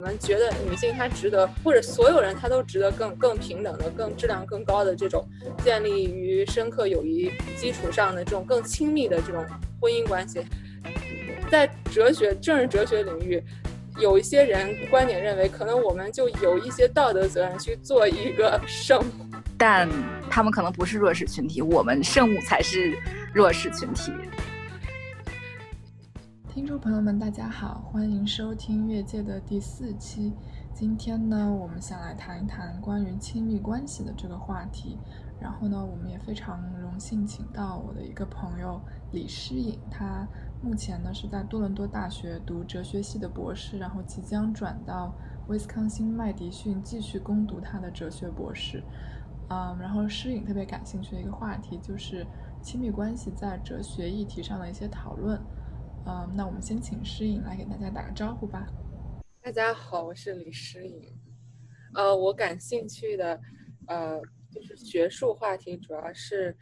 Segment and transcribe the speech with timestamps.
[0.00, 5.24] 我们觉得女性她值得，或者所有人她都值得更更平等的、更质量更高的这种
[5.62, 9.46] 建立于深刻友谊基础上的这种更亲密的这种
[9.80, 10.44] 婚姻关系。
[11.48, 13.40] 在哲学、政治哲学领域，
[14.00, 19.24] 有一些人观点认为，可能我们就有一些道德责任去做一个圣母，
[19.56, 19.88] 但
[20.28, 22.92] 他们可能不是弱势群体，我们圣母才是
[23.32, 24.10] 弱势群体。
[26.54, 30.32] 听众朋友们，大家好，欢迎收听《越界》的第四期。
[30.72, 34.96] 今天呢，我们想来谈一谈关于亲密关系的这个话题。
[35.40, 40.28] 然后呢，我们也非常荣幸请到我的一个朋友李诗颖，他
[40.62, 45.12] 目前呢是在多伦多大学读哲学系的博士，然后即将转到
[45.48, 48.80] 威斯康星麦迪逊继续攻读他的哲学博士。
[49.48, 52.24] 嗯，然后诗颖特别感兴趣的一个话题就是
[52.62, 55.36] 亲密关系在哲学议题上的一些讨论。
[56.06, 58.66] 嗯，那我们先请诗颖来给大家打个招呼吧。
[59.40, 61.10] 大家好，我是李诗颖。
[61.94, 63.40] 呃，我感兴趣的，
[63.86, 64.20] 呃，
[64.50, 66.54] 就是学术话题，主要是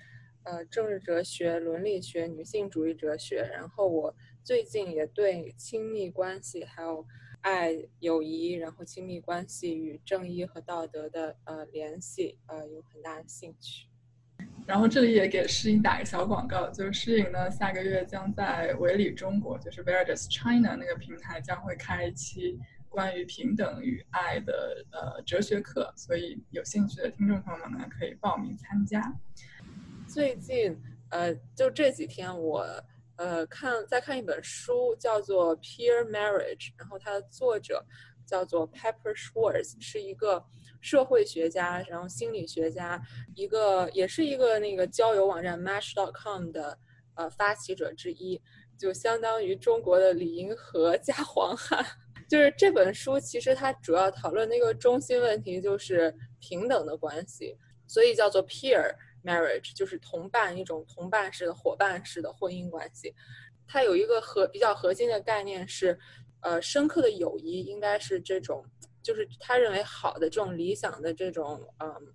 [0.44, 3.42] 呃政治哲学、伦理学、女性主义哲学。
[3.52, 7.04] 然后我最近也对亲密关系，还有
[7.40, 13.88] 爱、友谊，然后亲密关系与正义和道德的呃联系，呃有很大的兴趣。
[14.64, 29.12] 然后这里也给诗颖打个小广告，就是诗颖呢下个月将在维理中国，就是 Veritas China 那个平台将会开一期关于平等与爱的呃哲学课，所以有兴趣的听众朋友们呢可以报名参加。
[30.06, 32.64] 最近呃就这几天我
[33.16, 37.84] 呃看在看一本书，叫做 Peer Marriage，然后它的作者
[38.24, 40.44] 叫做 Pepper Schwartz，是一个。
[40.82, 43.00] 社会学家，然后心理学家，
[43.36, 46.76] 一个也是一个那个交友网站 Match.com 的
[47.14, 48.38] 呃发起者之一，
[48.76, 51.86] 就相当于中国的李银河加黄汉。
[52.28, 63.14] 就是这本书其实它主要讨论的一个中心问题就是平等的关系，所以叫做 peer marriage，就是同伴一种同伴式的伙伴式的婚姻关系。
[63.68, 65.96] 它有一个核比较核心的概念是，
[66.40, 68.64] 呃，深刻的友谊应该是这种。
[69.02, 72.14] 就是他认为好的这种理想的这种嗯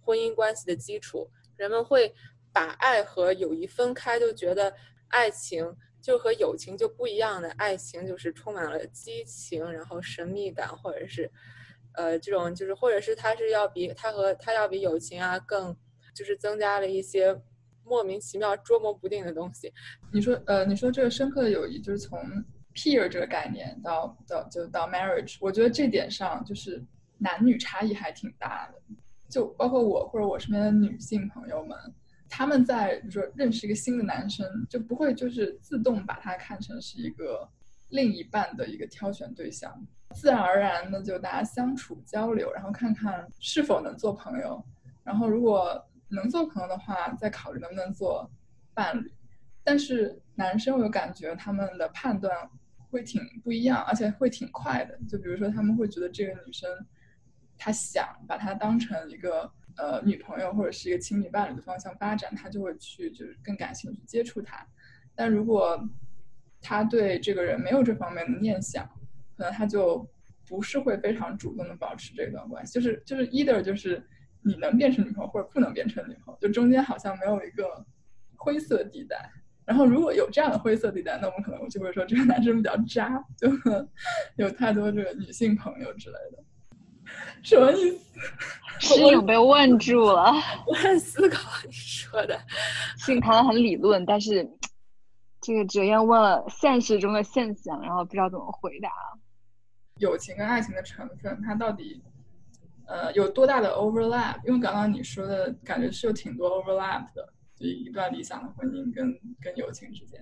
[0.00, 2.14] 婚姻关系的基础，人们会
[2.52, 4.72] 把爱和友谊分开，就觉得
[5.08, 11.30] 爱情就和友情就不一样的，爱情就是充满了激情，然后神秘感，或者是
[11.94, 15.76] 呃这种就是或者是他是要比他和他要比友情啊更
[16.14, 17.36] 就是增加了一些
[17.84, 19.72] 莫名其妙捉摸不定的东西。
[20.12, 22.18] 你说呃你说这个深刻的友谊就是从。
[22.74, 26.84] Peer 这个概念到到就到 marriage，我觉得这点上就是
[27.18, 28.80] 男女差异还挺大的。
[29.28, 31.78] 就包括我或者我身边的女性朋友们，
[32.28, 37.48] 他们在比如说认识一个新的男生，就不会就是自动把他看成是一个
[37.90, 39.72] 另一半的一个挑选对象，
[40.16, 44.60] 自然而然的就大家相处交流，然后看看是否能做朋友，
[45.04, 48.28] 然后如果能做朋友的话，再考虑能不能做
[48.74, 49.12] 伴侣。
[49.62, 52.50] 但是男生我感觉他们的判断。
[52.90, 54.98] 会挺不一样，而且会挺快的。
[55.08, 56.68] 就比如说，他们会觉得这个女生，
[57.56, 64.66] 她想把她当成一个呃女朋友或者是一个亲密伴侣的方向发展，他就会去就是更感兴趣接触她。
[65.14, 65.82] 但如果
[66.60, 68.86] 他对这个人没有这方面的念想，
[69.36, 70.06] 可能他就
[70.46, 72.72] 不是会非常主动的保持这段关系。
[72.72, 74.06] 就是就是 either 就是
[74.42, 77.86] 你能变成女朋友或者不能变成女朋友，就中间好像没有一个
[78.36, 79.30] 灰色地带。
[79.70, 83.48] 然后如果有这样的灰色地带，那我们可能就会说这个男生比较渣，就
[84.34, 86.42] 有太多这个女性朋友之类的。
[87.40, 88.00] 什么意思？
[88.80, 90.32] 诗颖被问住了。
[90.66, 92.36] 我在思考你说的。
[92.98, 94.44] 诗颖谈的很理论，但是
[95.40, 98.90] 这个哲燕问了现实中的现象，然后不知道怎么回答。
[99.98, 102.02] 友情跟爱情的成分，它到底
[102.88, 104.34] 呃有多大的 overlap？
[104.44, 107.32] 因为刚刚你说的感觉是有挺多 overlap 的。
[107.68, 110.20] 一段理想的婚姻跟跟友情之间，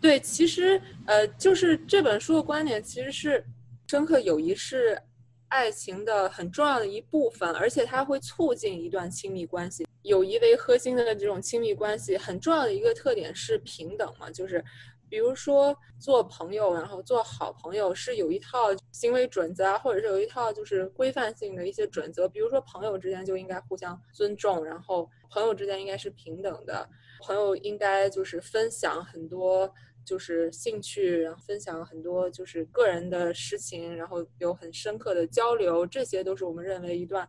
[0.00, 3.44] 对，其实呃，就是这本书的观点其实是，
[3.88, 5.00] 深刻友谊是
[5.48, 9.86] 爱情的很重要的一部分，而且它会促进一段亲密关系。
[10.02, 14.64] 友谊为核心的这种亲密关系，很重要的一个特点是平等嘛，就是。
[15.08, 22.26] 比如说做朋友，然后做好朋友是有一套行为准则啊，或者是有一套就是规范性的一些准则。
[22.26, 26.86] 比如说朋友之间就应该互相尊重，然后朋友之间应该是平等的，
[27.22, 29.72] 朋友应该就是分享很多
[30.04, 37.26] 就是兴趣，然后分享很多就是个人的事情，然后有很深刻的交流，这些都是我们认为一段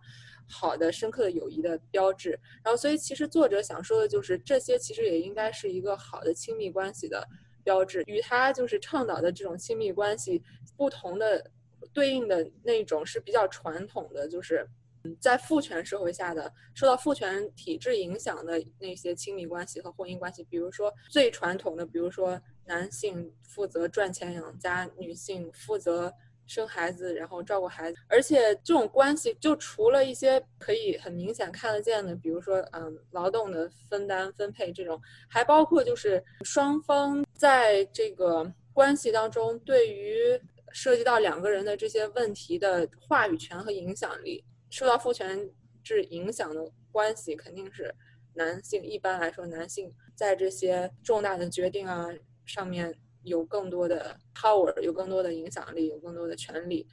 [0.50, 2.38] 好的深刻的友谊的标志。
[2.64, 7.26] 然后所以其实作者想说的就是这些其实也应该是一个好的亲密关系的。
[7.66, 10.44] 标志与他就是倡导的这种亲密关系
[10.76, 11.50] 不同的
[11.94, 14.68] 对应的那种是比较传统的，就是
[15.20, 26.14] 在父权社会下的受到父权体制影响的那些亲密关系和婚姻关系，比如说最传统的，比如说男性负责赚钱养家，女性负责。
[26.46, 40.38] 生孩子，然后照顾孩子，而且这种关系就除了一些可以很明显看得见的，比如说，嗯，劳动的分担分配这种，还包括就是双方在这个关系当中，对于
[40.74, 45.48] 涉及到两个人的这些问题的话语权和影响力，受到父权
[45.84, 47.94] 制影响的关系，肯定是
[48.34, 48.84] 男性。
[48.84, 52.08] 一般来说，男性在这些重大的决定啊
[52.44, 52.98] 上面。
[53.26, 56.86] 有更多的 power，有更多的影响力，有更多的权利。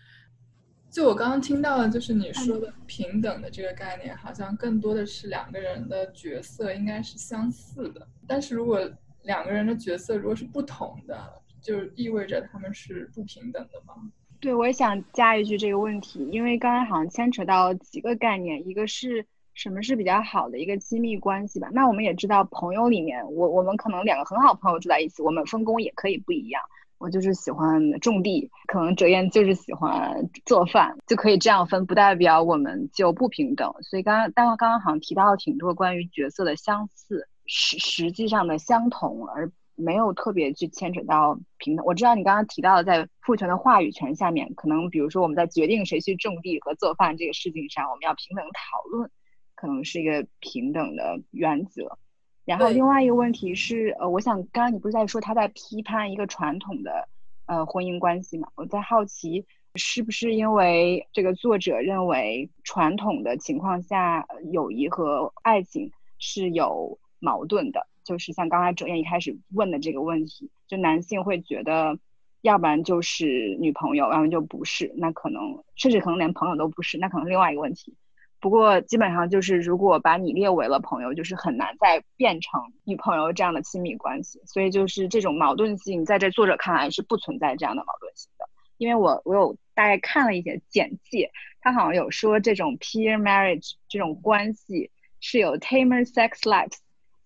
[0.88, 8.06] 就我刚刚听到的，就是你说的平等的这个概念，好像更多的是两个人的角色应该是相似的。
[8.28, 8.88] 但是如果
[9.22, 13.94] 两个人的角色如果是不同的，就意味着他们是不平等的吗？
[14.40, 19.26] 对，我也想加一句这个问题，因为刚才好像牵扯到几个概念，一个是。
[19.52, 21.68] 什么是比较好的一个亲密关系吧？
[21.72, 26.62] 那我们也知道，朋友里面，我我们可能两个很好朋友住在一起，我们分工也可以不一样。
[26.96, 33.70] 我就是喜欢种地，可能哲燕就是喜欢做饭，就可以这样分，不代表我们就不平等。
[33.82, 39.50] 所以刚刚，但刚刚好像提到挺多关于角色的相似，实实际上的相同，而
[39.80, 41.84] 没有特别去牵扯到平等。
[41.84, 49.10] 我知道你刚刚提到的，在父权的话语权下面，可能比如说我们在决定谁去种地和做饭这个事情上，我们要平等讨论。
[49.56, 51.98] 可能是一个平等的原则，
[52.46, 57.06] 然后另外一个问题是，呃，我想刚刚你不是在说他在批判一个传统的
[57.44, 58.48] 呃婚姻关系嘛？
[58.54, 59.44] 我在好奇，
[59.74, 67.86] 是不是因为这个作者认为传统的情况下，友谊和爱情是有矛盾的？
[68.04, 71.98] 就是像刚才哲燕一开始问的这个问题，就男性会觉得，
[72.42, 77.94] 要不然就是女朋友，要不然就不是，那可能甚至可能连朋友都不是，那可能另外一个问题。
[78.40, 84.40] 不过基本上就是，如果把你列为了朋友，就是很难再变成女朋友这样的亲密关系。
[84.46, 88.48] 所以就是这种矛盾性，在这作者看来是不存在这样的矛盾性的。
[88.78, 91.30] 因为我我有大概看了一些简介，
[91.60, 96.78] 他好像有说这种 peer marriage 这种关系是有 tamer sex lives，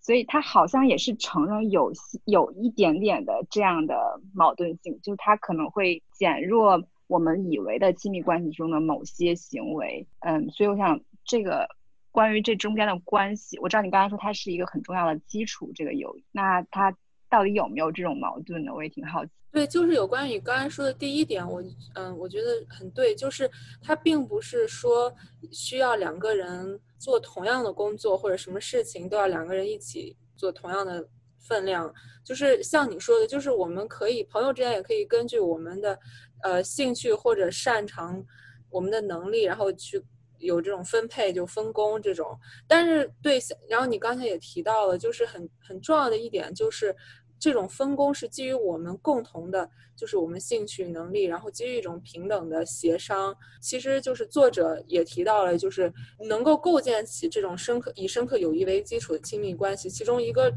[0.05, 1.91] 所以他好像也是承认有
[2.25, 6.79] 有一点点的这样的矛盾性，就是他可能会减弱。
[7.07, 11.67] 我们以为的亲密关系中的某些行为，嗯，所以我想这个
[12.11, 16.95] 关于这中间的关系，我知道你刚才说它是一个很重要的基础，这个友谊，那它
[17.29, 18.73] 到底有没有这种矛盾呢？
[18.73, 19.31] 我也挺好奇。
[19.51, 21.63] 对，就是有关于你刚才说的第一点，我
[21.93, 23.49] 嗯，我觉得很对，就是
[23.81, 25.13] 它并不是说
[25.51, 31.07] 需要两个人做同样的工作或者什么事情都要两个人一起做同样的
[31.39, 31.93] 分量，
[32.23, 35.99] 就是像你说的，就是我们可以朋友之间也可以根据我们的。
[36.43, 38.23] 呃，兴趣或者擅长
[38.69, 39.99] 我们的能力，然后去
[40.39, 42.37] 有这种分配，就分工这种。
[42.67, 43.39] 但是对，
[43.69, 46.95] 然后你刚才也提到了，就是很很重要的一点，就是
[47.39, 53.35] 这种分工是基于我们共同的，就是我们兴趣能力，然后基于一种平等的协商。
[53.61, 55.91] 其实就是作者也提到了，就是
[56.27, 60.51] 能够构建起这种深刻以深刻友谊为基础的亲密关系，其中一个。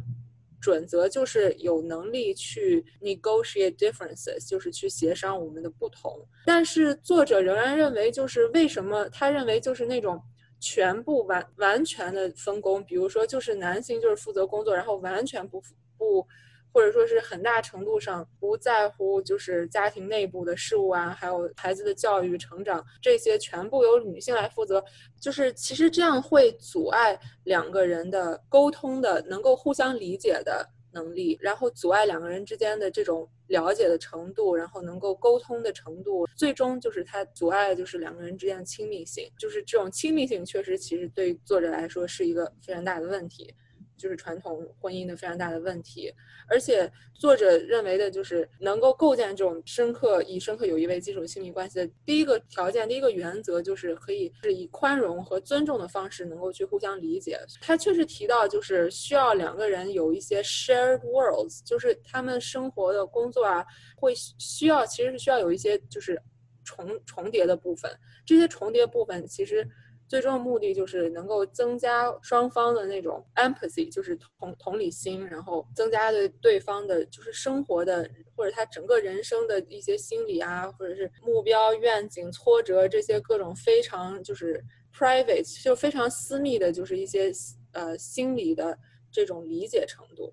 [0.61, 6.27] 准则就是有能力去 negotiate differences，就是去协商我们的不同。
[6.47, 10.21] 但是作者仍然认为，就是为什么他认为就是那种
[10.61, 15.63] 全部完完全的分工，比如说就是男性就是负责工作，然后完全不
[15.97, 16.27] 不。
[16.73, 24.85] 或者说是很大程度上不在乎，就是家庭内部的事务啊，还有孩子的教育、成长这些，全部由女性来负责。
[25.21, 39.29] 就是其实这样会阻碍两个人的沟通的，能够互相理解的能力，然后阻碍两个人之间的这种了解的程度，然后能够沟通的程度，最终就是它阻碍就是两个人之间的亲密性。
[39.39, 43.53] 就是这种亲密性，确实其实对作者来说是一个非常大的问题。
[43.99, 46.11] 就是传统婚姻的非常大的问题，
[46.49, 57.39] 而且作者认为的就是能够构建这种深刻以深刻友谊为基础的亲密关系的第一个条件，第一个原则就是可以是以宽容和尊重的方式能够去互相理解。
[57.61, 66.19] 他确实提到，就是需要两个人有一些 shared worlds，就是他们生活的工作啊，会需要其实是需要有一些就是
[66.65, 67.91] 重重叠的部分，
[68.25, 69.69] 这些重叠部分其实。
[70.09, 87.31] 最终的目的就是能够增加双方的那种 empathy，就是同同理心，然后增加对对方的，就是生活的或者他整个人生的一些心理啊，或者是目标、愿景、挫折这些各种非常就是 private，就非常私密的，就是一些
[87.73, 88.79] 呃心理的
[89.11, 90.33] 这种理解程度。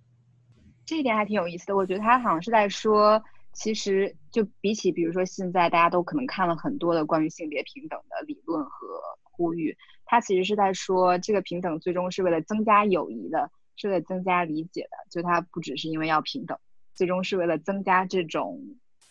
[0.85, 3.21] 这一点还挺有意思的，我觉得他好像是在说。
[3.57, 9.01] 其实就比起，比如说现在大家都可能看了很多的关于性别平等的理论和
[9.35, 14.97] 呼吁，它其实是在说这个平等最终是为了增加友谊的，是为了增加理解的。
[15.09, 16.57] 就它不只是因为要平等，
[16.93, 18.61] 最终是为了增加这种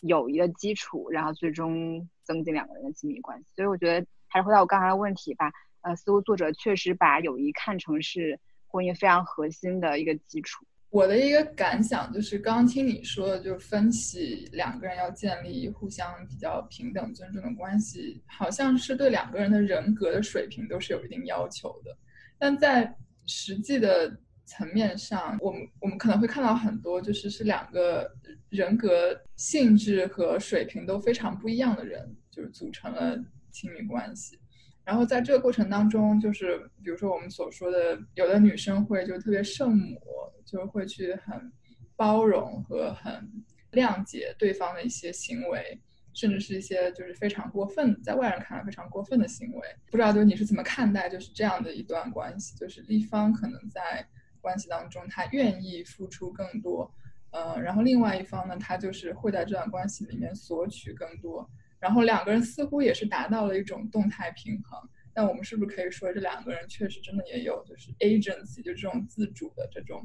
[0.00, 3.46] 友谊的基础，然后最终增进两个人的亲密关系。
[3.54, 5.52] 所以我觉得还是回到我刚才的问题吧，
[5.82, 10.64] 呃，似乎作者确实把友谊看成是婚姻非常核心的一个基础。
[10.94, 21.90] 我的一个感想就是，刚刚听你说的，就分析两个人要建立互相比较平等、尊重的关系，好像是对两个人的人格的水平都是有一定要求的。
[22.38, 22.96] 但在
[23.26, 28.08] 实际的层面上，我们我们可能会看到很多，就是是两个
[28.50, 33.18] 人格性质和水平都非常不一样的人，就是组成了
[33.50, 34.38] 亲密关系。
[34.84, 40.00] 然后在这个过程当中，就是比如说我们所说的，有的女生会就特别圣母。
[40.46, 41.50] 就会去很
[41.96, 43.28] 包容和很
[43.72, 45.80] 谅解对方的一些行为，
[46.12, 49.66] 甚至是一些就是非常过分，在外人看来非常过分的行为。
[49.90, 52.54] 不知道就是你是怎么看待就是这样的一段关系？
[52.56, 54.06] 就是一方可能在
[54.40, 56.94] 关系当中他愿意付出更多，
[57.30, 61.50] 呃，然后另外一方呢，他就是会在这段关系里面索取更多，
[61.84, 64.80] 然后两个人似乎也是达到了一种动态平衡。
[65.14, 70.02] 那我们是不是可以说这两个人确实真的也有就是 agency，就这种自主的这种？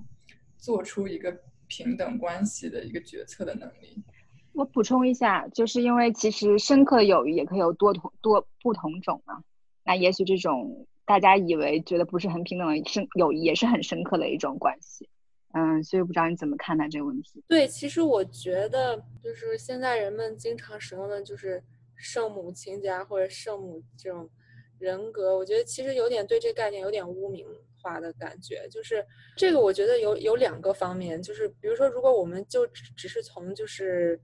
[0.57, 1.33] 做出一个
[1.67, 4.03] 平等关系的一个决策的能力。
[4.51, 9.41] 我补充一下，就是因为其实深刻友谊也可以有多同多不同种嘛。
[9.85, 15.07] 那也许这种大家以为觉得不是很平等的深友谊，也是很深刻的一种关系。
[15.53, 17.43] 嗯，所以不知道你怎么看待这个问题？
[17.47, 21.63] 对，其实我觉得就是现在人们经常使用的就是
[21.95, 24.29] 圣母情节或者圣母这种
[24.77, 27.45] 人格，我觉得其实有点对这个概念有点污名。
[27.81, 29.01] 化的感觉就是
[29.37, 34.19] 这个，我觉得有有两个方面，就是比如说，如果我们就只是从就是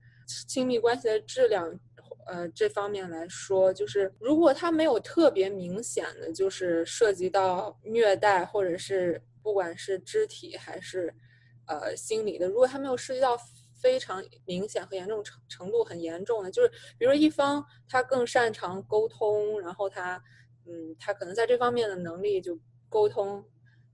[0.46, 1.66] 亲密关系的质量，
[2.26, 11.14] 呃这方面来说，就是如果它没有特别明显的就是涉及到虐待，或者是不管是肢体还是
[11.68, 13.38] 呃心理的，如果他没有涉及到
[13.80, 20.20] 非常明显和严重程程度很严重的，就是比如一方他更擅长沟通，然后他
[20.66, 22.58] 嗯他可能在这方面的能力就。
[22.88, 23.44] 沟通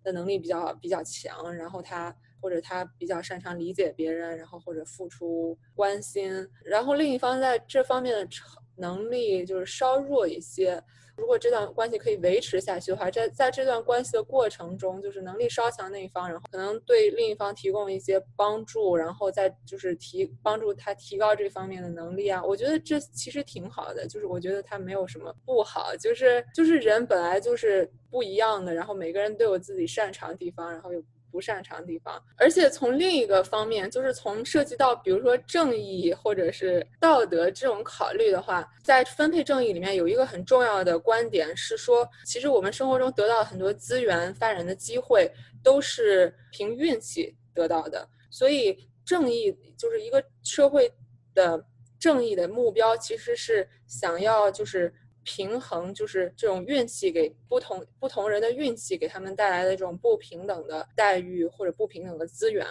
[0.04, 6.30] 的能力比较比较强，然后他或者他比较擅长理解别人，然后或者付出关心，
[6.62, 8.28] 然后另一方在这方面的
[8.76, 10.80] 能力就是稍弱一些。
[11.16, 22.42] 如果这段关系可以维持下去的话，在在这段关系的过程中，就是能力稍强那一方，然后可能对另一方提供一些帮助，然后再就是提帮助他提高这方面的能力啊。
[22.42, 31.02] 我觉得这其实挺好的，就是我觉得他没有什么不好，就是就是人本来就是不一样的，然后每个人都有自己擅长的地方，然后又。
[31.32, 45.32] 不擅长的地方，而且从另一个方面，就是从涉及到比如说正义或者是道德这种考虑的话，在分配正义里面有一个很重要的观点是说，其实我们生活中得到很多资源、发展的机会
[45.64, 50.92] 都是凭运气得到的，所以正义就是一个社会
[51.34, 51.64] 的
[51.98, 54.94] 正义的目标，其实是想要就是。
[55.24, 62.66] 平衡就是这种运气给不同不同人的运气给他们带来的这种不平等的待遇或者不平等的资源，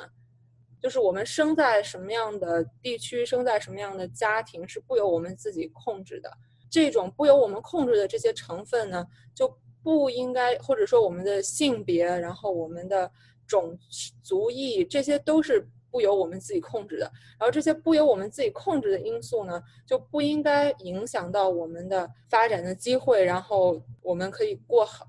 [0.79, 6.31] 就是我们生在什么样的地区，生在什么样的家庭是不由我们自己控制的。
[6.69, 9.05] 这种不由我们控制的这些成分呢，
[9.35, 13.11] 就不应该或者说我们的性别，然后我们的
[13.47, 13.77] 种
[14.21, 15.67] 族裔，这些都是。
[15.91, 25.05] 不由我们自己控制的，然后这些不由我们自己控制的因素呢，就不应该影响到我们的发展的机会，然后我们可以过好，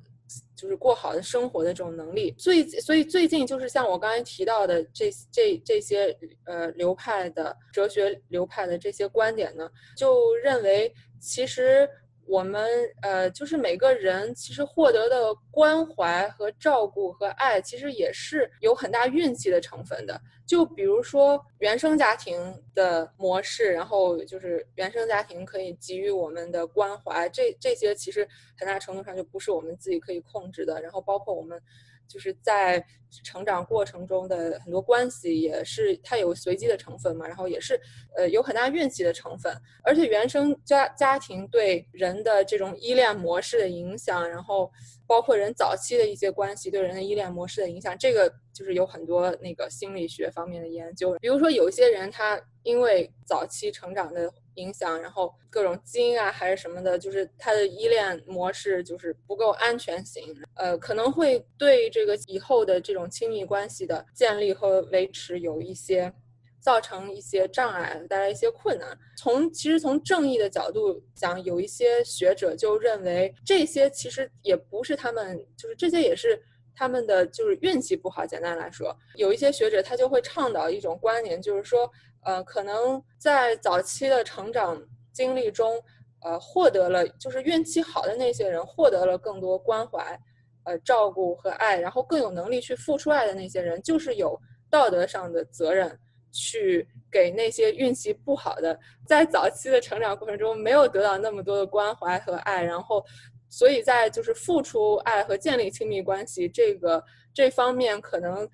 [0.57, 2.35] 就是过好的生活的这种能力。
[2.37, 11.89] 所以，所以最近就是像我刚才提到的这这这些呃流派的哲学流派的这些观点呢，就认为其实。
[12.27, 12.69] 我们
[13.03, 20.21] 呃，就是每个人其实获得的关怀和照顾和爱，其实也是有很大运气的成分的。
[20.47, 28.27] 就比如说原生家庭的模式，然后就是原生家庭可以给予我们的关怀，这这些其实
[28.59, 30.81] 很大程度上就不是我们自己可以控制的。
[30.81, 31.61] 然后包括我们。
[32.09, 32.85] 就是在
[33.25, 37.79] 成长过程中的很多关系也是它有随机的成分嘛，然后也是
[38.17, 39.53] 呃有很大运气的成分，
[39.85, 44.71] 而且原生家家庭对人的这种依恋模式的影响，然后
[45.07, 54.33] 包括人早期的一些关系对人的依恋模式的影响，这个就是有很多那个心理学方面的研究，比如说有些人他因为早期成长的。
[54.55, 66.13] 影响，然后各种基因啊，还是什么的，就是他的依恋模式就是不够安全型，呃，可能会对这个以后的这种亲密关系的建立和维持有一些
[66.61, 68.97] 造成一些障碍，带来一些困难。
[69.17, 76.41] 从其实从正义的角度讲，有一些学者就认为这些其实也不是他们，就是这些也是
[76.75, 78.25] 他们的就是运气不好。
[78.27, 81.91] 简单来说，有一些学者他就会倡导一种观点，就是说，
[82.25, 85.83] 呃，可能在早期的成长经历中，
[86.23, 90.19] 呃，获得了就是运气好的那些人获得了更多关怀。
[90.65, 95.99] 呃，照顾和爱，然后更有能力去付出爱的那些人，就是有道德上的责任，
[96.31, 103.05] 去给那些运气不好的，在早期的成长过程中没有得到那么多的关怀和爱，然后，
[103.53, 107.05] 所以在就是付出爱和建立亲密关系这个
[107.35, 108.49] 这方面，可能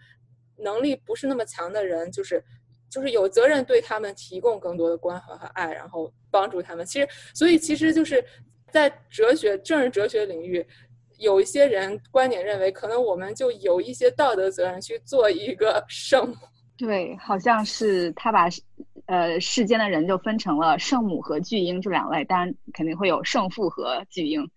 [0.57, 2.43] 能力不是那么强的人，就是
[2.91, 6.85] 就是有责任对他们提供更多的关怀和爱，然后帮助他们。
[6.85, 8.23] 其实，所以其实就是
[8.73, 10.67] 在哲学、政治哲学领域。
[11.19, 16.37] 有一些人观点认为，可能我们就有一些道德责任去做一个 圣母。
[16.77, 18.49] 对，好像是他把
[19.07, 24.49] 呃世间的人就分成了圣母和巨婴这两类，当然肯定会有圣父和巨婴，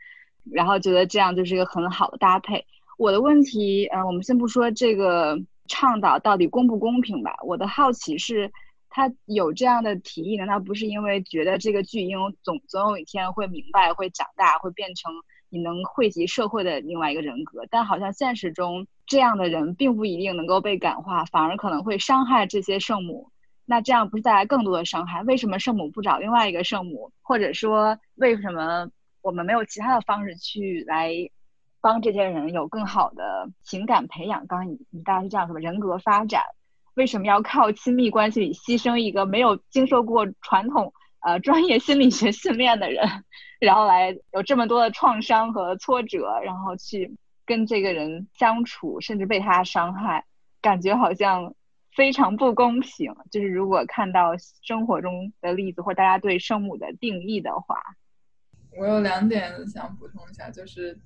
[0.49, 2.65] 然后觉得这样就是一个很好的搭配。
[2.97, 8.51] 我的问题，呃，我们先不说这个倡导到底公不公平吧，我的好奇是，
[8.89, 15.11] 他有这样的提议，难道不是因为觉得这个巨婴总总有一天会明白、会长大、会变成？
[15.53, 23.29] 你能惠及社会的另外一个人格，但好像现实中这样的人并不一定能够被感化，反而可能会伤害这些圣母。
[23.65, 25.21] 那这样不是带来更多的伤害？
[25.23, 28.87] 为什么圣母不找另外一个圣母，或者说为什么
[29.21, 31.13] 我们没有其他的方式去来
[31.79, 34.47] 帮这些人有更好的情感培养？
[34.47, 36.41] 刚刚你你大概是这样说吧，人格发展
[36.95, 40.93] 为什么要靠亲密关系里牺牲一个没有经受过传统？
[41.23, 43.07] 呃，专业心理学训练的人，
[43.59, 50.25] 然后来有这么多的创伤和挫折，然后去跟这个人相处，甚至被他伤害，
[50.63, 51.53] 感觉好像
[51.95, 53.15] 非常不公平。
[53.29, 54.31] 就是如果看到
[54.63, 57.77] 生活中的例子，或大家对生母的定义的话，
[58.77, 60.97] 我有两点想补充一下，就是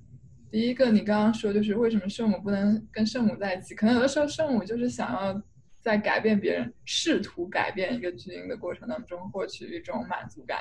[0.50, 3.74] 第一个，你刚刚说就是为什么圣母不能跟圣母在一起？
[3.74, 5.42] 可能有的时候圣母就是想要。
[5.78, 10.58] 在改变别人、试图改变一个巨婴的过程当中，获取一种满足感，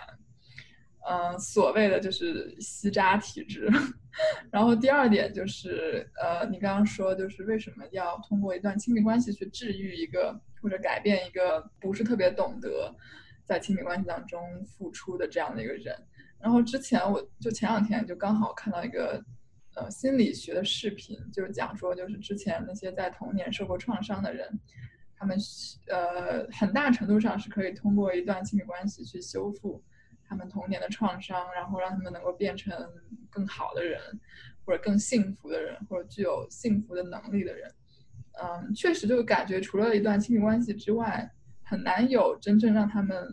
[1.09, 3.67] 嗯，所谓的就是吸渣体质。
[4.51, 12.93] 然后第二点就是，呃，你刚刚说就是为什么要通过一段亲密关系去治愈一个或者改变一个不是特别懂得
[13.43, 15.95] 在亲密关系当中付出的这样的一个人？
[16.45, 19.19] 然后之前我就前两天就刚好看到一个
[19.73, 24.47] 呃心理学的视频，就是讲说就是之前那些在童年受过创伤的人。
[25.17, 25.35] 他们
[25.87, 29.83] 呃很大程度上是可以通过一段亲密关系去修复
[30.27, 32.71] 他们童年的创伤，然后让他们能够变成
[33.31, 33.99] 更好的人，
[34.65, 37.67] 或者更幸福的人，或者具有幸福的能力的人。
[38.39, 41.27] 嗯，确实就感觉除了一段亲密关系之外，
[41.63, 43.25] 很难有真正让他们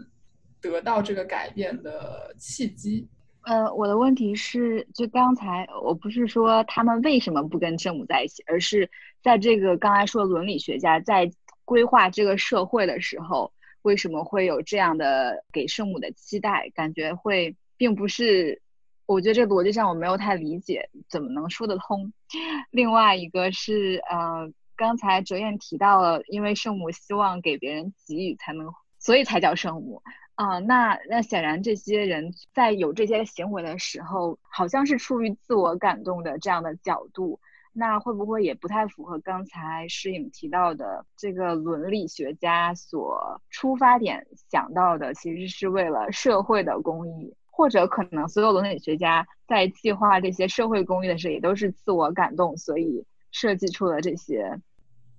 [0.63, 3.07] 得到这个改变的契机。
[3.43, 8.89] 呃，我的问题是，就刚才我不是说他们为什么不跟圣母在一起，而是
[9.23, 11.31] 在这个刚才说伦理学家在。
[11.65, 13.51] 规划这个社会的时候，
[13.83, 16.69] 为什么会有这样的给圣母的期待？
[16.75, 18.61] 感觉会并不是，
[19.07, 22.13] 我觉得这逻辑上我没有太理解，怎么能说得通？
[22.73, 28.67] 另外一个是，呃，刚才哲燕提到了，因为圣母希望给别人给予才能，
[28.99, 30.03] 所以才叫圣母
[30.35, 30.59] 啊。
[30.59, 37.41] 那那显然这些人在有这些行为的时候，好像是出于自我感动的这样的角度。
[37.75, 54.61] 那会不会也不太符合刚才诗颖提到的这个伦理学家所出发点想到的，其实是为了社会的公益，或者可能所有伦理学家在计划这些社会公益的时候，也都是自我感动，所以设计出了这些，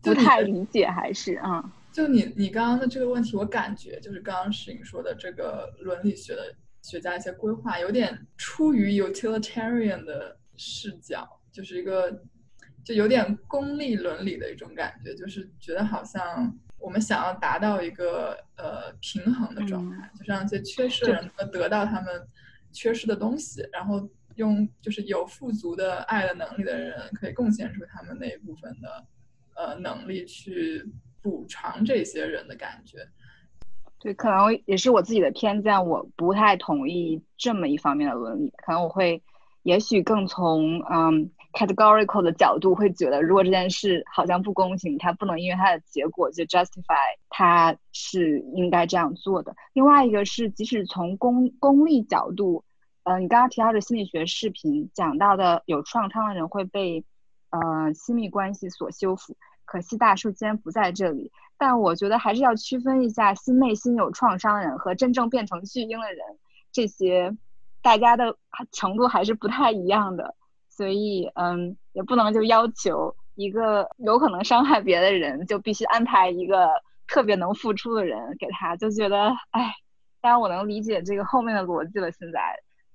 [0.03, 12.23] 不太理解还是嗯，就你你刚刚的这个问题，我感觉就是刚刚石颖说的这个伦理学的学家一些规划，有点出于 utilitarian 的视角，就是一个。
[12.85, 22.27] 就有点功利伦理的一种感觉，就是觉得好像我们想要达到一个呃平衡的状态，就让一些缺失的人能得到他们
[22.73, 29.05] 缺失的东西，然后用就是有富足的爱的能力的人可以贡献出他们那一部分的
[29.55, 30.85] 呃能力去
[31.23, 32.99] 补偿这些人的感觉。
[33.97, 39.23] 对，可能也是我自己的偏见，我不太同意这么一方面的伦理，可能我会
[39.63, 41.31] 也许更从嗯。
[41.53, 46.95] categorical 的角度会觉得，如果这件事好像不公平，它不能因为它的结果就 justify
[47.29, 49.55] 它是应该这样做的。
[49.73, 52.63] 另外一个是，即使从公公利角度，
[53.03, 57.05] 呃，你刚刚提到的心理学视频讲到的有创伤的人会被
[57.51, 59.37] 呃亲密关系所修复，
[59.73, 61.31] 可惜大叔今天不在这里。
[61.57, 66.19] 但我觉得还是要区分一下心内心有创伤人和真正变成巨婴的人，
[66.71, 67.35] 这些
[67.81, 68.37] 大家的
[68.71, 70.35] 程度还是不太一样的。
[70.69, 76.69] 所以，嗯，也不能就要求一个有可能伤害别的人，就必须安排一个
[77.07, 79.73] 特别能付出的人给他，就觉得，哎，
[80.21, 82.11] 当然我能理解这个后面的逻辑了。
[82.11, 82.39] 现在，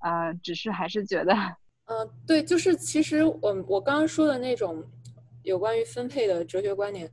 [0.01, 1.35] 嗯，只是还是觉得，
[1.87, 4.85] 嗯，对，就是其实我我刚刚说的那种
[5.49, 7.11] 有关于分配的哲学观点，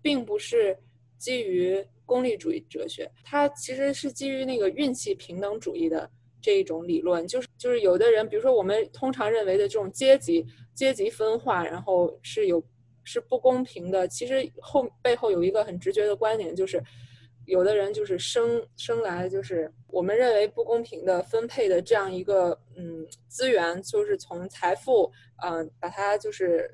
[0.00, 0.76] 并不是
[1.18, 6.10] 基于功利主义哲学，它其实是基于那个运气平等主义的。
[6.40, 12.62] 这一种理论就是就是有的人，比如说我们通常认为的这种阶级阶级分化，然后是有
[13.02, 14.06] 是不公平的。
[14.06, 16.80] 其实后背后有一个很直觉的观点，就是
[17.44, 25.10] 有的人就是生生来就是我们认为不公平的分配的这样一个嗯资源，就是从财富
[25.44, 26.70] 嗯把它就是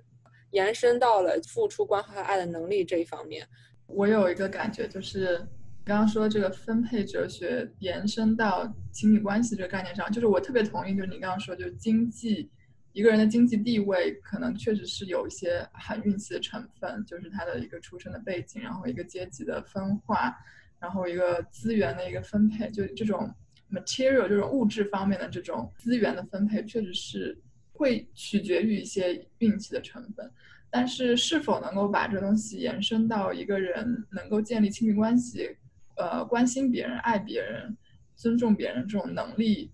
[0.54, 3.46] 延伸到了付出关怀和爱的能力这一方面。
[3.86, 5.46] 我有一个感觉就是。
[5.86, 12.50] 刚刚说这个分配哲学延伸到亲密关系这个概念上，就是我特别同意，就是你刚刚说，就是经济
[12.94, 20.34] 一个人的经济地位可能确实是有一些很运气的成分，就是他的一个出生的背景，然后一个阶级的分化，
[20.80, 23.30] 然后一个资源的一个分配，就这种
[23.70, 27.38] material 这种物质方面的这种资源的分配，确实是
[27.74, 30.32] 会取决于一些运气的成分。
[30.70, 35.56] 但是是否能够把这东西延伸到一个人能够建立亲密关系？
[35.96, 37.76] 呃，关心别人、爱别人、
[38.16, 39.70] 尊重别人这种能力，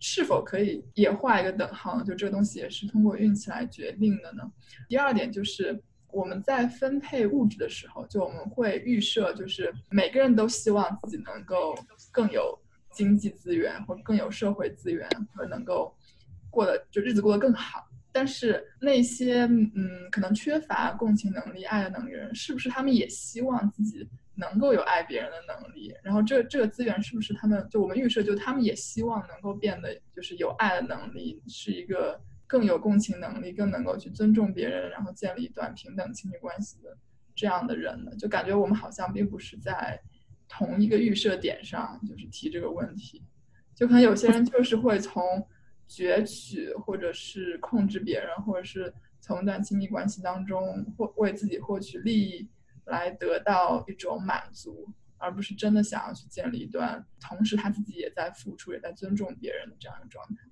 [0.00, 2.02] 是否可以也画一个等号？
[2.02, 4.42] 就这个东西也是通过运气来决定的呢？
[4.88, 11.72] 第二点就是我们在分配物质的时候，就我们会预设，就是每个人都希望自己能够
[12.10, 12.58] 更有
[12.92, 15.94] 经济资源，或更有社会资源，或者能够
[16.50, 17.86] 过得就日子过得更好。
[18.12, 24.08] 但是那些嗯，可能缺乏共情能力、爱的能力人，是不是他们也希望自己？
[24.36, 36.96] 能够有爱别人的能力，然后这这个资源是不是他们就我们预设就他们也希望能够变得就是有爱的能力，是一个更有共情能力，更能够去尊重别人，然后建立一段平等亲密关系的
[37.34, 38.12] 这样的人呢？
[38.16, 40.00] 就感觉我们好像并不是在
[40.48, 43.22] 同一个预设点上，就是提这个问题，
[43.74, 45.22] 就可能有些人就是会从
[45.90, 52.48] 攫取或者是控制别人，或者是从一段亲密关系当中获为自己获取利益。
[52.86, 60.42] 来得到一种满足，而不是真的想要去建立一段，同时他自己也在付出，也在尊重别人的这样一个状态。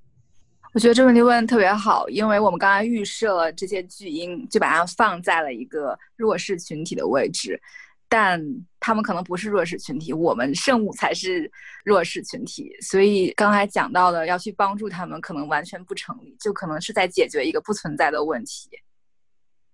[0.73, 7.61] 我觉得这个问题问的特别好，因为我们刚才预设这些巨婴，就把它放在了一个弱势群体的位置，
[8.09, 8.43] 但
[8.81, 11.51] 他们可能不是弱势群体，我们圣母才是
[11.85, 18.71] 弱势群体，所以刚才讲到的要去帮助他们，可能完全不成立，就可能是在解决一个不存在的问题。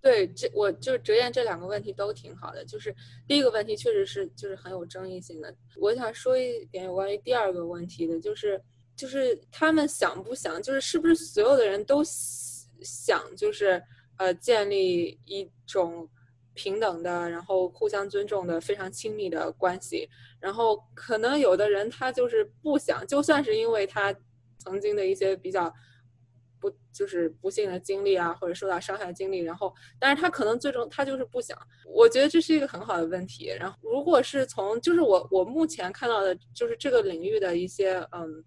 [0.00, 2.62] 对，这我就折言这两个问题都挺好的。
[2.64, 2.94] 就是
[3.26, 5.54] 第一个问题确实是就是很有争议性的。
[5.76, 8.60] 我想说一点有关于第二个问题的，就是
[8.94, 12.02] 就是他们想不想，就是是不是所有的人都
[12.82, 13.82] 想，就是
[14.18, 16.06] 呃建立一种
[16.54, 20.08] 平等的，然后互相尊重的非常亲密的关系。
[20.40, 24.14] 然后可能有的人他就是不想，就算是因为他
[24.58, 25.72] 曾经的一些比较。
[26.60, 31.54] 不就是不幸的经历啊，或者受到伤害的经历，然后，但是他可能最终他就是不想。
[31.86, 33.54] 我觉得这是一个很好的问题。
[33.60, 38.42] 然后，如果是从就是我我目前看到的，就是这个领域的一些嗯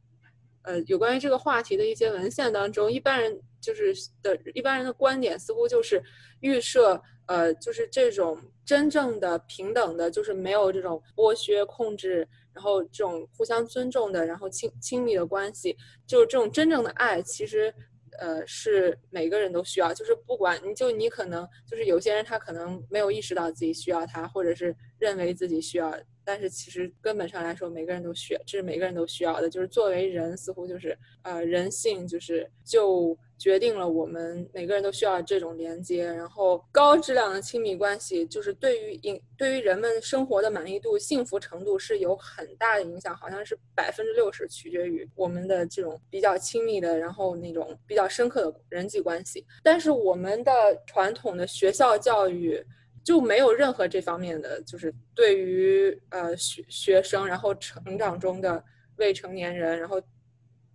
[0.68, 6.04] 呃有关于这个话题的一些文献当中，一般人就是的一般人的观点似乎就是
[6.42, 15.76] 预设呃就是这种真正的平等的，就是没有这种剥削控制，然后这种互相尊重的，然后亲亲密的关系，
[16.06, 17.74] 就是这种真正的爱，其实。
[18.20, 25.96] 呃，是每个人都需要，就是不管你就你可能就是有些人他可能没有意识到自己需要他，或者是认为自己需要，
[26.28, 29.50] 但是其实根本上来说，每个人都需，这是每个人都需要的。
[29.50, 33.18] 就是作为人，似乎就是呃人性就是就。
[33.40, 49.46] 决定了我们每个人都需要这种连接，然后高质量的亲密关系就是对于影对于人们生活的满意度、幸福程度是有很大的影响，好像是百分之六十取决于我们的这种比较亲密的，然后那种比较深刻的人际关系。
[49.62, 50.52] 但是我们的
[50.88, 52.60] 传统的学校教育
[53.08, 58.62] 就没有任何这方面的，就是对于呃学学生，然后成长中的
[58.98, 60.02] 未成年人，然后。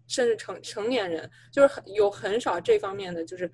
[0.08, 3.50] 甚至成成年人就是很有很少这方面的，就是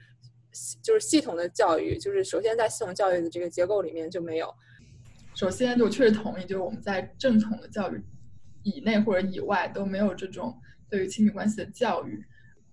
[0.82, 4.52] 就是系统的教育，就是首先在系统教育的这个结构里面就没有。
[5.36, 8.02] 首先，我确实同意，就是我们在正统的教育
[8.64, 10.58] 以内或者以外都没有这种
[10.90, 12.24] 对于亲密关系的教育。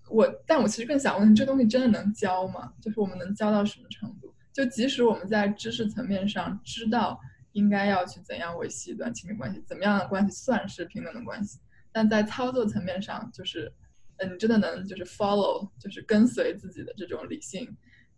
[0.08, 2.72] 我，但我其实更想问，这东西真的能教吗？
[2.82, 4.25] 就是我们能教到什么程度？
[4.56, 7.20] 就即使我们在知识层面上知道
[7.52, 11.58] 应该要去怎样维系一段亲密关系，怎么样的关系算是平等的关系，
[11.92, 13.70] 但在操作层面上，就是，
[14.16, 17.68] 嗯，你真的能就是 follow，就是跟随自己的这种理性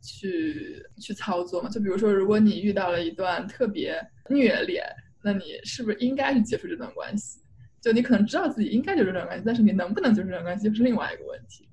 [0.01, 1.69] 去去操作吗？
[1.69, 4.85] 就比如说，如果你遇到了一段特别虐恋，
[5.25, 7.41] 那你是不是应该去结束这段关系？
[7.81, 11.69] 就你可能知道自己应该结束这段关系，但是你能不能结束这段关系，就是另外一个问题。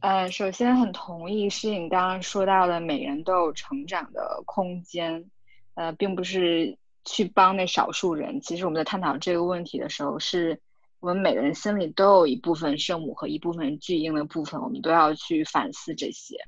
[0.00, 5.30] 呃，首先很同意诗颖刚刚说到的，每人都有成长的空间，
[5.74, 8.40] 呃，并不是去帮那少数人。
[8.40, 10.58] 其实我们在探讨这个问题的时候，是
[11.00, 16.38] 我们每个人心里都有一部分圣母和一部分巨婴的部分，我们都要去反思这些。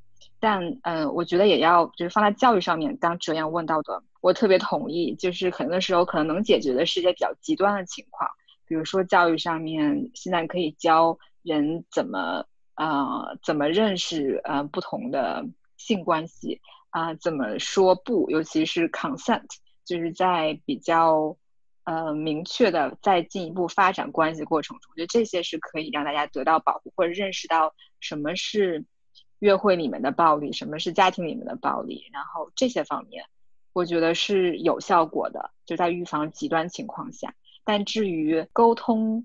[0.41, 8.31] 但，嗯，我觉得也要就是放在教育上面，刚哲阳问到的，我特别同意，就是很多时候可能能解决的是一些比较极端的情况，
[8.67, 12.47] 比如说教育上面现在可以教人怎么。
[12.74, 15.44] 呃，怎么认识呃不同的
[15.76, 17.14] 性关系啊？
[17.14, 18.30] 怎么说不？
[18.30, 19.44] 尤其是 consent，
[19.85, 21.37] 就是在比较
[21.85, 28.85] 呃明确的在进一步发展关系过程中，我觉得这些是可以让大家得到保护，或者认识到什么是
[29.40, 33.24] 约会里面的暴力，什么是家庭里面的暴力，然后这些方面，
[33.74, 37.35] 我觉得是有效果的，就在预防极端情况下。
[37.64, 39.24] 但至于沟通，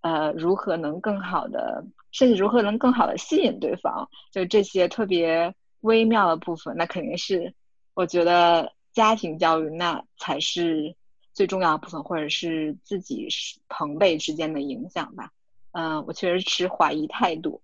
[0.00, 1.84] 呃，如何能更好的？
[2.16, 7.52] 甚至如何能更好的吸引对方，就这些特别微妙的部分，那肯定是
[7.92, 10.96] 我觉得家庭教育那才是
[11.34, 15.30] 最重要的部分，或者是自己是朋辈之间的影响吧。
[15.72, 17.60] 嗯，我确实持怀疑态度，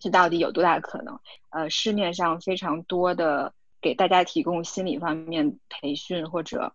[0.00, 1.20] 这到底有多大可能？
[1.50, 6.74] 呃，市面上非常多的给大家提供心理方面培训或者。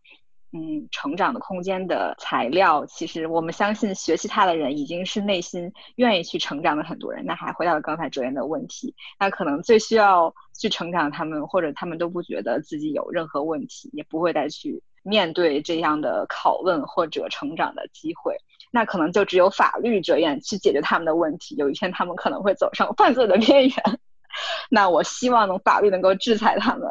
[0.55, 7.25] 嗯，成长的空间的材料，其实我们相信学习它的人已经是内心愿意去成长的很多人。
[7.25, 18.37] 那还回到刚才哲言的问题，那可能最需要去成长他们，或者他们都不觉得自己有任何问题，也不会再去面对这样的拷问或者成长的机会。
[18.69, 21.55] 那可能就只有法律哲言去解决他们的问题。
[21.55, 23.75] 有一天他们可能会走上犯罪的边缘，
[24.69, 26.87] 那我希望能法律能够制裁他们。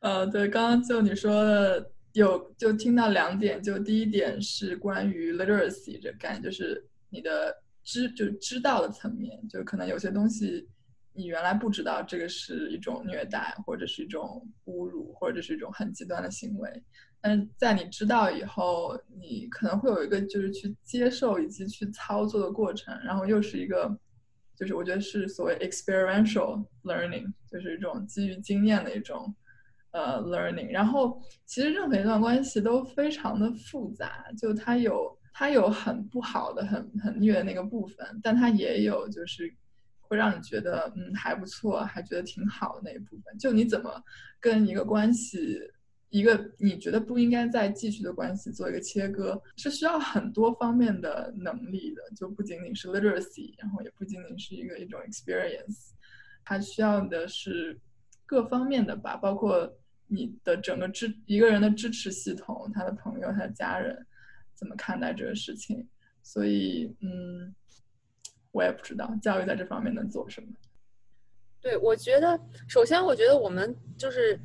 [0.00, 1.90] 呃，对，刚刚就你说的。
[2.20, 10.66] 有就听到两点，就第一点是关于 literacy 这概念，就是你的知就是知道的层面，就可能有些东西
[11.12, 16.82] 你原来不知道，这个是一种虐待，或者是一种侮辱，或者是一种很极端的行为。
[17.20, 23.94] 但是在你知道以后，你可能会有一个就是去接受以及去操作的过程，然后又是一个
[24.56, 29.34] 就是我觉得是所谓 experiential learning，就是一种基于经验的一种。
[29.96, 39.50] 呃，learning，然后其实任何一段关系都非常的复杂，就它有它有很不好的、很很虐的那个部分，但它也有就是
[40.02, 43.38] 会让你觉得嗯还不错，还觉得挺好的那一部分。
[43.38, 43.90] 就你怎么
[44.38, 45.58] 跟一个关系，
[46.10, 55.92] 一个你觉得不应该再继续的关系做一个切割，是需要很多方面的能力的，就不仅仅是 literacy，然后也不仅仅是一个一种 experience，
[56.44, 57.80] 它需要的是
[58.26, 59.72] 各方面的吧，包括。
[60.08, 64.06] 你的整个支一个人的支持系统，他的朋友、他的家人
[64.54, 65.86] 怎么看待这个事情？
[66.22, 67.54] 所以，嗯，
[68.52, 70.48] 我也不知道教育在这方面能做什么。
[71.60, 74.38] 对，我觉得，首先，我觉得我们就是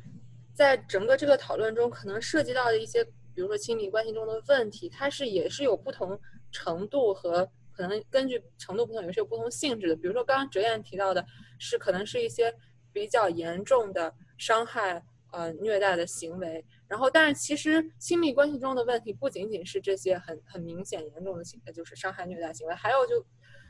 [0.54, 6.18] 在整个这个讨论中，可能涉及到的一些，比如说亲密关系中的问题，它是也是有不同
[6.50, 9.94] 程度和可能根据程度不同，也是有不同性质的。
[9.94, 11.24] 比如说刚刚哲燕提到的，
[11.58, 12.52] 是可能是一些
[12.92, 15.02] 比较严重的伤害。
[15.32, 23.24] 呃，虐待的行为，然后，但是其实亲密关系中的问题不仅仅是这些很很明显严重的行为，就是伤害虐待行为，还有就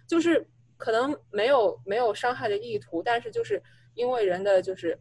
[0.08, 0.44] 就是
[0.76, 3.62] 可能没有没有伤害的意图，但是就是
[3.94, 4.98] 因为人的就是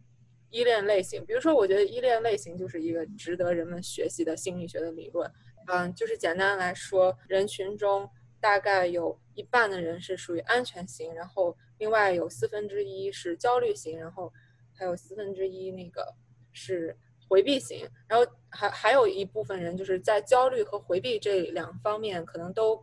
[0.51, 5.29] 依恋类型，比如说，我觉得依恋类型就是一个值得人们学习的心理学的理论。
[5.65, 8.07] 嗯，就是简单来说，人群中
[8.39, 14.31] 大概有一半的人是属于安全型，然后另外有四分之一是焦虑型，然后
[14.75, 16.13] 还有四分之一那个。
[16.51, 16.95] 是
[17.29, 22.75] 回避型，然后还还有一部分人就是在焦虑和回避这两方面可能都，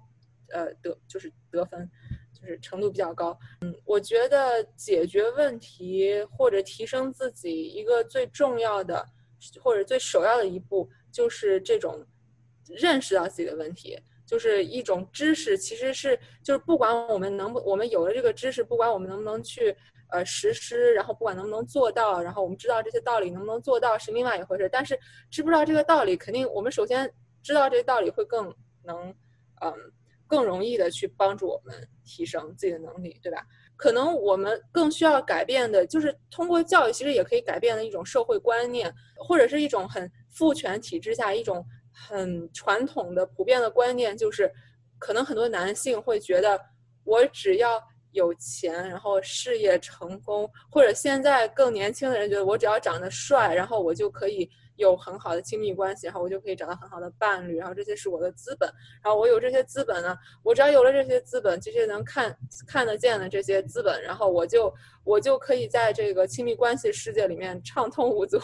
[0.53, 1.91] 呃得就是得分，
[2.33, 3.39] 就是程度比较高。
[3.61, 9.07] 嗯，我觉得解决问题或者提升自己一个最重要的
[9.61, 12.03] 或者最首要的一步就是这种
[12.65, 19.77] 认识到自己的问题，就是一种知识，其实是就是不管我们能不我们有了这个知识，不管我们能不能去。
[20.11, 24.69] 呃，实施，然后不管能不能做到，然后我们知道这些道理能不能做到是另外一回事。
[24.71, 24.99] 但是
[25.31, 29.15] 知不知道这个道理，肯定我们首先知道这个道理会更能，
[29.61, 29.75] 嗯，
[30.27, 33.45] 更容易的去帮助我们提升自己的能力，对吧？
[33.77, 44.51] 可能我们更需要改变的，就是通过教育，其实也可以改变的一种社会观念，或者是一种很父权体制下一种很传统的普遍的观念，就是
[44.99, 46.61] 可能很多男性会觉得，
[47.05, 47.81] 我只要
[48.13, 54.49] 有钱，然后事业成功，或者现在更年轻的人觉得，我只要长得帅，然后我就可以。
[54.79, 62.33] 有很好的亲密关系，然后我就可以找到很好的伴侣，然后这些是我的资本，然后我有这些资本呢，我只要有了这些资本，这些能看
[62.65, 68.39] 看得见的这些资本，然后我就我就可以在这个亲密关系世界里面畅通无阻。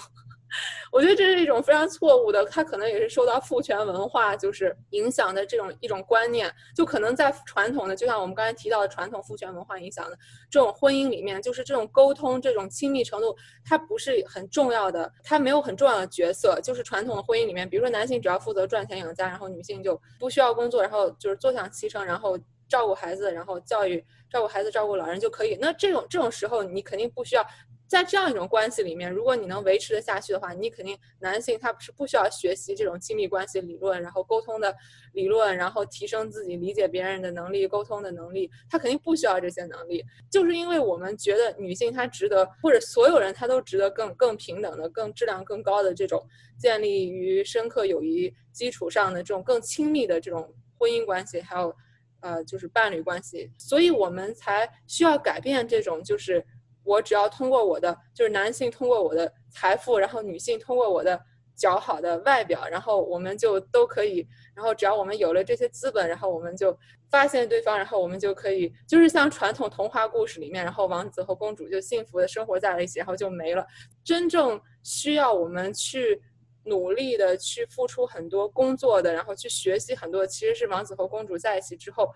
[0.93, 10.17] 我觉得这是一种非常错误的，它可能也是受到父权文化就是影响的这种一种观念，就可能在传统的，就像我们刚才提到的传统父权文化影响的
[10.51, 16.61] 这种婚姻里面，就是这种沟通、这种亲密程度，它不是很重要的，它没有很重要的角色。
[16.63, 22.39] 就是传统的婚姻里面，比如说男性只要负责赚钱养家，然后女性就不需要工作，然后就是坐享其成，然后
[22.69, 25.59] 照顾孩子，然后教育、照顾孩子、照顾老人就可以。
[25.61, 27.45] 那这种这种时候，你肯定不需要。
[27.87, 34.75] 在这样一种关系里面，如果你能维持的下去的话，你肯定男性他是不需要学习这种亲密关系理论，然后沟通的
[35.13, 40.03] 理论，然后提升自己理解别人的能力、沟通的能力，他肯定不需要这些能力。
[40.31, 46.27] 就是因为我们觉得女性她值得，或者所有人她都值得更更平等的、更质量更高的这种
[46.59, 51.75] 建立于深刻友谊基础上的这种更亲密的这种婚姻关系，还有
[52.21, 56.45] 呃就是伴侣关系，所以我们才需要改变这种就是。
[56.85, 61.21] 我只要通过我的，就是男性通过我的财富，然后女性通过我的
[61.57, 66.77] 较好的外表，然后我们就都可以，然后只要我们有了这些资本，然后我们就
[67.11, 73.67] 发现对方，然后我们就可以，就是像传统童话故事里面，然后王子和公主就幸福的生活在了一起，然后就没了。
[74.05, 76.21] 真正需要我们去
[76.65, 82.11] 努力的去付出很多工作的，然后去学习很多，其实是王子和公主在一起之后，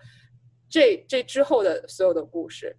[0.69, 2.75] 这这之后的所有的故事。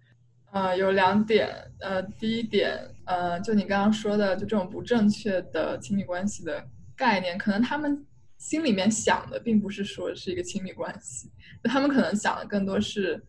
[0.51, 6.61] 呃，有两点，呃，第一点，呃，就你刚刚说的，就这种不正确的亲密关系的
[6.93, 8.05] 概念，可能他们
[8.37, 11.31] 心里面想的并不是说是一个亲密关系，
[11.63, 13.23] 他们可能想的更多是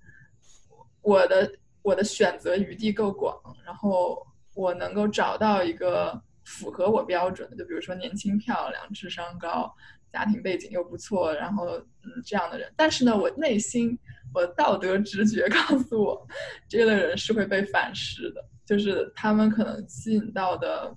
[1.00, 1.48] 我的
[1.82, 9.72] 我的选择余地够广，然后我能够找到一个符合我标准的，就比如说年轻漂亮、智商高、
[10.12, 13.96] 家庭背景又不错，然后嗯这样的人，但是呢，我内心。
[14.34, 16.26] 我道德直觉告诉我，
[16.68, 18.44] 这类人是会被反噬的。
[18.64, 20.94] 就是他们可能吸引到的，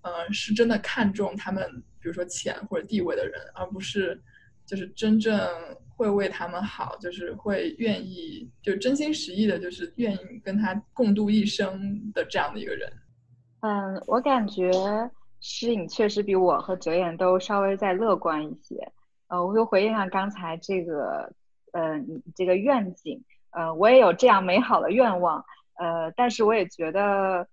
[0.00, 1.62] 嗯，是真的看重他们，
[2.00, 4.20] 比如说钱或者地位的人，而不是
[4.64, 5.38] 就是真正
[5.94, 12.90] 会为他们好，就是会愿意就真心实意的，就是愿意跟他共度一生的这样的一个人。
[13.60, 14.72] 嗯，我感觉
[15.40, 18.74] 诗颖确实比我和哲言都稍微再乐观一些。
[19.28, 21.30] 呃，我就回应下刚才这个。
[21.76, 27.46] 嗯，这个愿景，呃，我也有这样美好的愿望，呃，但是我也觉得，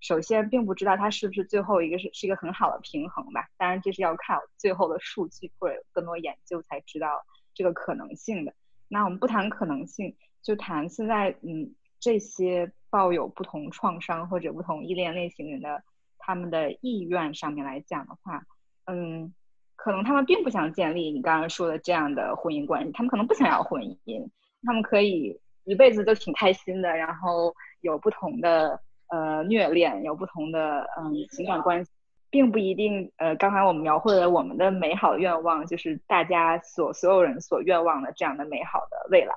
[0.00, 3.46] 首先并不知道它是不是最后一个是是一个很好的平衡吧。
[3.58, 8.54] 当然，这是要看最后的数据或者更多研究才知道这个可能性的。
[8.88, 15.84] 那我们不谈可能性，就谈现在，嗯，这些抱有不同创伤或者不同依恋类型人的
[16.16, 18.46] 他们的意愿上面来讲的话，
[18.86, 19.34] 嗯。
[19.76, 24.28] 可能他们并不想建立你刚刚说的这样的婚姻关系，他们可能不想要婚姻，
[24.64, 31.90] 他们可以一辈子都挺开心的，然后有不同的呃虐恋，有不同的嗯情感关系，
[32.30, 39.34] 并不一定呃，刚才我们描绘了我们的美好愿望，就是大家所所有人所愿望的这样的美好的未来，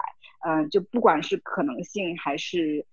[0.47, 2.85] 嗯，就不管是可能性还是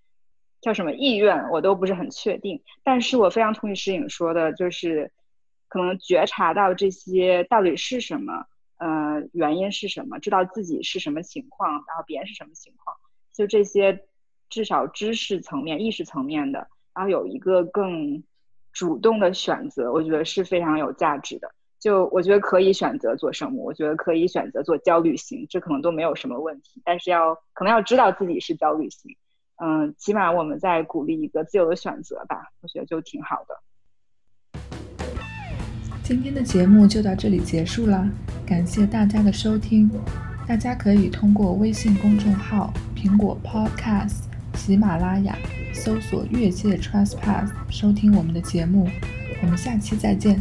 [0.60, 5.10] 叫什么意愿，我都不是很确定，但是我非常同意石颖说的，就是。
[5.68, 8.46] 可能觉察到这些到底是什么，
[8.78, 12.96] 呃，原因是什么，知道自己是什么情况，然后别人是什么情况，
[13.32, 14.06] 就这些
[14.48, 18.22] 至少知识层面、意识层面的，然后有一个更
[18.72, 21.50] 主动的选择，我觉得是非常有价值的。
[21.78, 26.80] 就我觉得可以选择做生物，我觉得可以选择做焦虑型，这可能都没有什么问题。
[26.84, 29.16] 但是要可能要知道自己是焦虑型，
[29.62, 33.60] 嗯，起码我们在鼓励一个自由的选择吧，我觉得就挺好的。
[36.08, 38.08] 今天的节目就到这里结束了，
[38.46, 39.90] 感谢大家的收听。
[40.46, 44.20] 大家可以通过微信公众号、苹果 Podcast、
[44.54, 45.36] 喜马拉雅
[45.74, 48.88] 搜索“越界 Trespass” 收听我们的节目。
[49.42, 50.40] 我们下期再见。